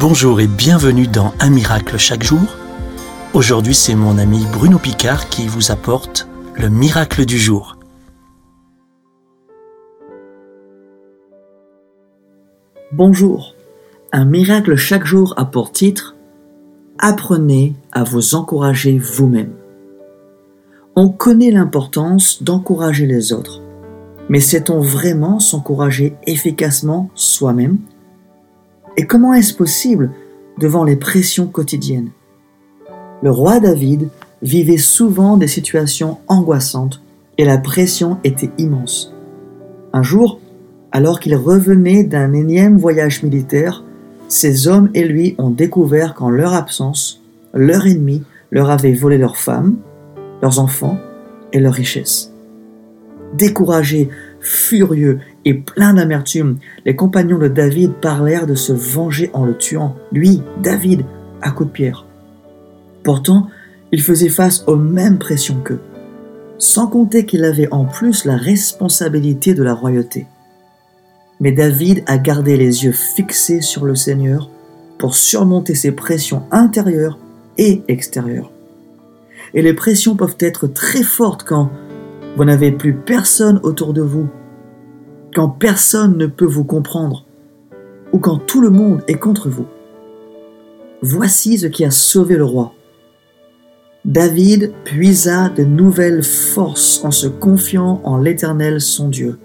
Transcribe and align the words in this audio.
Bonjour 0.00 0.40
et 0.40 0.46
bienvenue 0.46 1.06
dans 1.06 1.34
Un 1.40 1.50
miracle 1.50 1.98
chaque 1.98 2.22
jour. 2.22 2.40
Aujourd'hui, 3.34 3.74
c'est 3.74 3.94
mon 3.94 4.16
ami 4.16 4.46
Bruno 4.50 4.78
Picard 4.78 5.28
qui 5.28 5.46
vous 5.46 5.70
apporte 5.70 6.26
le 6.54 6.70
miracle 6.70 7.26
du 7.26 7.36
jour. 7.36 7.76
Bonjour. 12.92 13.54
Un 14.10 14.24
miracle 14.24 14.74
chaque 14.76 15.04
jour 15.04 15.34
a 15.36 15.44
pour 15.44 15.70
titre 15.70 16.16
Apprenez 16.98 17.74
à 17.92 18.02
vous 18.02 18.34
encourager 18.34 18.96
vous-même. 18.96 19.52
On 20.96 21.10
connaît 21.10 21.50
l'importance 21.50 22.42
d'encourager 22.42 23.04
les 23.04 23.34
autres, 23.34 23.60
mais 24.30 24.40
sait-on 24.40 24.80
vraiment 24.80 25.40
s'encourager 25.40 26.16
efficacement 26.26 27.10
soi-même? 27.14 27.76
Et 28.96 29.06
comment 29.06 29.34
est-ce 29.34 29.54
possible 29.54 30.10
devant 30.58 30.84
les 30.84 30.96
pressions 30.96 31.46
quotidiennes? 31.46 32.10
Le 33.22 33.30
roi 33.30 33.60
David 33.60 34.08
vivait 34.42 34.78
souvent 34.78 35.36
des 35.36 35.46
situations 35.46 36.18
angoissantes 36.26 37.02
et 37.38 37.44
la 37.44 37.58
pression 37.58 38.18
était 38.24 38.50
immense. 38.58 39.14
Un 39.92 40.02
jour, 40.02 40.40
alors 40.92 41.20
qu'il 41.20 41.34
revenait 41.36 42.04
d'un 42.04 42.32
énième 42.32 42.78
voyage 42.78 43.22
militaire, 43.22 43.84
ces 44.28 44.68
hommes 44.68 44.90
et 44.94 45.04
lui 45.04 45.34
ont 45.38 45.50
découvert 45.50 46.14
qu'en 46.14 46.30
leur 46.30 46.54
absence, 46.54 47.22
leur 47.52 47.86
ennemi 47.86 48.22
leur 48.50 48.70
avait 48.70 48.92
volé 48.92 49.18
leurs 49.18 49.36
femmes, 49.36 49.76
leurs 50.42 50.58
enfants 50.58 50.98
et 51.52 51.60
leurs 51.60 51.74
richesses. 51.74 52.32
Découragés, 53.36 54.08
furieux 54.40 55.20
et 55.44 55.54
pleins 55.54 55.94
d'amertume, 55.94 56.58
les 56.84 56.96
compagnons 56.96 57.38
de 57.38 57.48
David 57.48 57.94
parlèrent 57.94 58.46
de 58.46 58.54
se 58.54 58.72
venger 58.72 59.30
en 59.32 59.44
le 59.44 59.56
tuant, 59.56 59.96
lui, 60.12 60.42
David, 60.62 61.04
à 61.40 61.50
coups 61.50 61.68
de 61.68 61.74
pierre. 61.74 62.06
Pourtant, 63.02 63.48
il 63.92 64.02
faisait 64.02 64.28
face 64.28 64.64
aux 64.66 64.76
mêmes 64.76 65.18
pressions 65.18 65.60
qu'eux, 65.64 65.80
sans 66.58 66.86
compter 66.86 67.24
qu'il 67.24 67.44
avait 67.44 67.72
en 67.72 67.84
plus 67.84 68.24
la 68.24 68.36
responsabilité 68.36 69.54
de 69.54 69.62
la 69.62 69.74
royauté. 69.74 70.26
Mais 71.40 71.52
David 71.52 72.02
a 72.06 72.18
gardé 72.18 72.56
les 72.56 72.84
yeux 72.84 72.92
fixés 72.92 73.62
sur 73.62 73.86
le 73.86 73.94
Seigneur 73.94 74.50
pour 74.98 75.14
surmonter 75.14 75.74
ses 75.74 75.92
pressions 75.92 76.42
intérieures 76.50 77.18
et 77.56 77.82
extérieures. 77.88 78.52
Et 79.54 79.62
les 79.62 79.72
pressions 79.72 80.16
peuvent 80.16 80.36
être 80.38 80.66
très 80.66 81.02
fortes 81.02 81.44
quand 81.44 81.70
vous 82.36 82.44
n'avez 82.44 82.70
plus 82.70 82.94
personne 82.94 83.58
autour 83.62 83.94
de 83.94 84.02
vous, 84.02 84.28
quand 85.34 85.48
personne 85.48 86.16
ne 86.16 86.26
peut 86.26 86.46
vous 86.46 86.64
comprendre, 86.64 87.24
ou 88.12 88.18
quand 88.18 88.38
tout 88.38 88.60
le 88.60 88.70
monde 88.70 89.02
est 89.08 89.14
contre 89.14 89.48
vous. 89.48 89.66
Voici 91.02 91.58
ce 91.58 91.66
qui 91.66 91.84
a 91.84 91.90
sauvé 91.90 92.36
le 92.36 92.44
roi. 92.44 92.74
David 94.04 94.72
puisa 94.84 95.50
de 95.50 95.62
nouvelles 95.62 96.22
forces 96.22 97.04
en 97.04 97.10
se 97.10 97.26
confiant 97.26 98.00
en 98.04 98.18
l'Éternel 98.18 98.80
son 98.80 99.08
Dieu. 99.08 99.38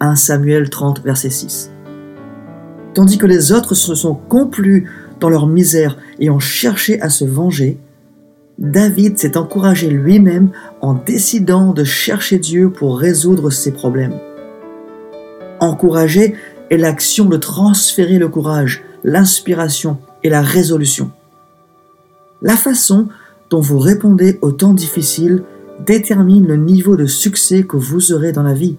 1 0.00 0.16
Samuel 0.16 0.68
30, 0.68 1.02
verset 1.02 1.30
6. 1.30 1.70
Tandis 2.94 3.18
que 3.18 3.26
les 3.26 3.52
autres 3.52 3.74
se 3.74 3.94
sont 3.94 4.14
complus 4.14 4.90
dans 5.20 5.28
leur 5.28 5.46
misère 5.46 5.96
et 6.18 6.30
ont 6.30 6.38
cherché 6.38 7.00
à 7.00 7.08
se 7.08 7.24
venger, 7.24 7.78
David 8.58 9.18
s'est 9.18 9.36
encouragé 9.36 9.88
lui-même 9.88 10.50
en 10.80 10.94
décidant 10.94 11.72
de 11.72 11.84
chercher 11.84 12.38
Dieu 12.38 12.70
pour 12.70 12.98
résoudre 12.98 13.50
ses 13.50 13.72
problèmes. 13.72 14.18
Encourager 15.60 16.34
est 16.70 16.76
l'action 16.76 17.24
de 17.24 17.36
transférer 17.36 18.18
le 18.18 18.28
courage, 18.28 18.82
l'inspiration 19.04 19.98
et 20.22 20.28
la 20.28 20.42
résolution. 20.42 21.10
La 22.42 22.56
façon 22.56 23.08
dont 23.50 23.60
vous 23.60 23.78
répondez 23.78 24.38
aux 24.42 24.52
temps 24.52 24.74
difficiles 24.74 25.42
détermine 25.84 26.46
le 26.46 26.56
niveau 26.56 26.96
de 26.96 27.06
succès 27.06 27.62
que 27.62 27.76
vous 27.76 28.12
aurez 28.12 28.32
dans 28.32 28.42
la 28.42 28.54
vie 28.54 28.76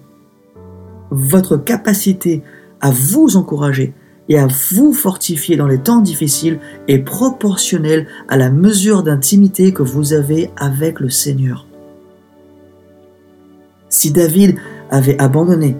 votre 1.10 1.56
capacité 1.56 2.42
à 2.80 2.90
vous 2.90 3.36
encourager 3.36 3.92
et 4.28 4.38
à 4.38 4.46
vous 4.72 4.92
fortifier 4.92 5.56
dans 5.56 5.66
les 5.66 5.78
temps 5.78 6.00
difficiles 6.00 6.60
est 6.88 7.00
proportionnelle 7.00 8.06
à 8.28 8.36
la 8.36 8.50
mesure 8.50 9.02
d'intimité 9.02 9.72
que 9.72 9.82
vous 9.82 10.12
avez 10.12 10.50
avec 10.56 11.00
le 11.00 11.10
Seigneur. 11.10 11.66
Si 13.88 14.12
David 14.12 14.56
avait 14.90 15.20
abandonné, 15.20 15.76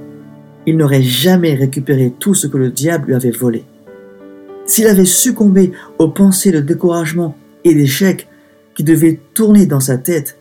il 0.70 0.76
n'aurait 0.76 1.02
jamais 1.02 1.54
récupéré 1.54 2.14
tout 2.16 2.32
ce 2.32 2.46
que 2.46 2.56
le 2.56 2.70
diable 2.70 3.08
lui 3.08 3.14
avait 3.16 3.32
volé. 3.32 3.64
S'il 4.66 4.86
avait 4.86 5.04
succombé 5.04 5.72
aux 5.98 6.06
pensées 6.06 6.52
de 6.52 6.60
découragement 6.60 7.36
et 7.64 7.74
d'échec 7.74 8.28
qui 8.76 8.84
devaient 8.84 9.18
tourner 9.34 9.66
dans 9.66 9.80
sa 9.80 9.98
tête, 9.98 10.38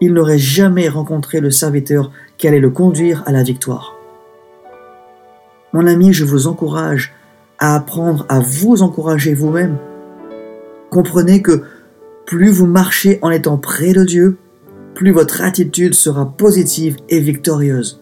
il 0.00 0.14
n'aurait 0.14 0.38
jamais 0.38 0.88
rencontré 0.88 1.40
le 1.40 1.50
serviteur 1.50 2.10
qui 2.38 2.48
allait 2.48 2.58
le 2.58 2.70
conduire 2.70 3.22
à 3.26 3.32
la 3.32 3.42
victoire. 3.42 3.94
Mon 5.74 5.86
ami, 5.86 6.14
je 6.14 6.24
vous 6.24 6.46
encourage 6.46 7.12
à 7.58 7.74
apprendre 7.74 8.24
à 8.30 8.40
vous 8.40 8.80
encourager 8.80 9.34
vous-même. 9.34 9.76
Comprenez 10.88 11.42
que 11.42 11.64
plus 12.24 12.48
vous 12.48 12.66
marchez 12.66 13.18
en 13.20 13.28
étant 13.28 13.58
près 13.58 13.92
de 13.92 14.04
Dieu, 14.04 14.38
plus 14.94 15.12
votre 15.12 15.42
attitude 15.42 15.92
sera 15.92 16.34
positive 16.34 16.96
et 17.10 17.20
victorieuse. 17.20 18.00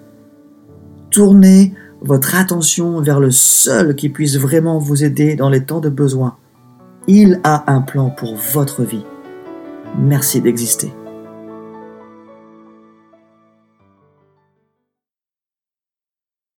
Tournez 1.14 1.72
votre 2.00 2.34
attention 2.34 3.00
vers 3.00 3.20
le 3.20 3.30
seul 3.30 3.94
qui 3.94 4.08
puisse 4.08 4.36
vraiment 4.36 4.80
vous 4.80 5.04
aider 5.04 5.36
dans 5.36 5.48
les 5.48 5.62
temps 5.62 5.78
de 5.78 5.88
besoin. 5.88 6.36
Il 7.06 7.38
a 7.44 7.72
un 7.72 7.82
plan 7.82 8.10
pour 8.10 8.34
votre 8.34 8.82
vie. 8.82 9.04
Merci 9.96 10.40
d'exister. 10.40 10.92